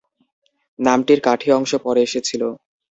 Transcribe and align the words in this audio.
নামটির 0.79 1.19
কাঠি 1.23 1.49
অংশ 1.57 1.71
পরে 1.85 2.01
এসেছিল। 2.07 2.41